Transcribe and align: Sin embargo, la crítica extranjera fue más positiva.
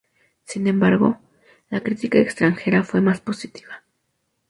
Sin 0.45 0.65
embargo, 0.65 1.19
la 1.69 1.81
crítica 1.81 2.17
extranjera 2.17 2.83
fue 2.83 3.01
más 3.01 3.21
positiva. 3.21 3.83